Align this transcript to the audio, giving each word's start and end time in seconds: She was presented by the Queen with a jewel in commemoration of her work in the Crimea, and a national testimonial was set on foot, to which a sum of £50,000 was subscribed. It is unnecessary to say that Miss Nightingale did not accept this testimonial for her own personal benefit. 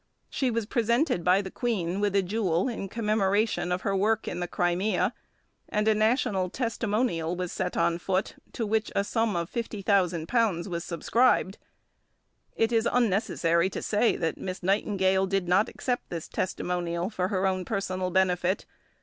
She 0.31 0.49
was 0.49 0.65
presented 0.65 1.23
by 1.23 1.43
the 1.43 1.51
Queen 1.51 1.99
with 1.99 2.15
a 2.15 2.23
jewel 2.23 2.67
in 2.67 2.89
commemoration 2.89 3.71
of 3.71 3.81
her 3.81 3.95
work 3.95 4.27
in 4.27 4.39
the 4.39 4.47
Crimea, 4.47 5.13
and 5.69 5.87
a 5.87 5.93
national 5.93 6.49
testimonial 6.49 7.35
was 7.35 7.51
set 7.51 7.77
on 7.77 7.99
foot, 7.99 8.33
to 8.53 8.65
which 8.65 8.91
a 8.95 9.03
sum 9.03 9.35
of 9.35 9.51
£50,000 9.51 10.65
was 10.67 10.83
subscribed. 10.83 11.59
It 12.55 12.71
is 12.71 12.89
unnecessary 12.91 13.69
to 13.69 13.83
say 13.83 14.15
that 14.15 14.39
Miss 14.39 14.63
Nightingale 14.63 15.27
did 15.27 15.47
not 15.47 15.69
accept 15.69 16.09
this 16.09 16.27
testimonial 16.27 17.11
for 17.11 17.27
her 17.27 17.45
own 17.45 17.63
personal 17.63 18.09
benefit. 18.09 18.65